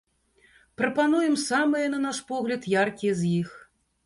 [0.81, 3.55] Прапануем самыя, на наш погляд, яркія з іх.